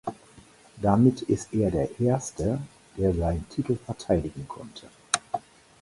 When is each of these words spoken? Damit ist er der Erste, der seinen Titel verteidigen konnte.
Damit 0.81 1.21
ist 1.21 1.53
er 1.53 1.69
der 1.69 1.99
Erste, 1.99 2.59
der 2.97 3.13
seinen 3.13 3.47
Titel 3.49 3.75
verteidigen 3.75 4.47
konnte. 4.47 4.87